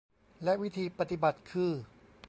[0.43, 1.71] และวิธีปฏิบัติคือ